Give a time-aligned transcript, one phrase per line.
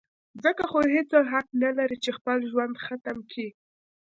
[0.43, 3.47] ځکه خو هېڅوک حق نه لري چې خپل ژوند ختم کي.